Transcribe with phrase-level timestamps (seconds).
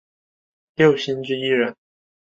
[0.73, 1.75] 六星之一人。